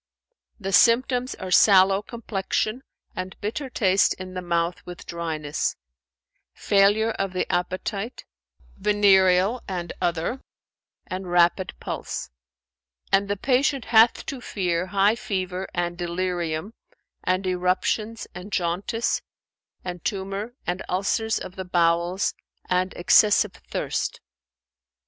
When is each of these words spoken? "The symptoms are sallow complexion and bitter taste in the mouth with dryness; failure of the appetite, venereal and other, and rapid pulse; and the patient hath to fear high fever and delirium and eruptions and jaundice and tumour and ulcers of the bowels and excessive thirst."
"The 0.59 0.71
symptoms 0.73 1.35
are 1.35 1.51
sallow 1.51 2.01
complexion 2.01 2.81
and 3.15 3.39
bitter 3.39 3.69
taste 3.69 4.15
in 4.15 4.33
the 4.33 4.41
mouth 4.41 4.83
with 4.83 5.05
dryness; 5.05 5.75
failure 6.55 7.11
of 7.11 7.33
the 7.33 7.47
appetite, 7.53 8.25
venereal 8.77 9.61
and 9.67 9.93
other, 10.01 10.41
and 11.05 11.29
rapid 11.29 11.75
pulse; 11.79 12.31
and 13.11 13.27
the 13.27 13.37
patient 13.37 13.85
hath 13.93 14.25
to 14.25 14.41
fear 14.41 14.87
high 14.87 15.13
fever 15.13 15.67
and 15.71 15.99
delirium 15.99 16.73
and 17.23 17.45
eruptions 17.45 18.25
and 18.33 18.51
jaundice 18.51 19.21
and 19.85 20.03
tumour 20.03 20.55
and 20.65 20.81
ulcers 20.89 21.37
of 21.37 21.55
the 21.55 21.63
bowels 21.65 22.33
and 22.67 22.91
excessive 22.95 23.53
thirst." 23.69 24.19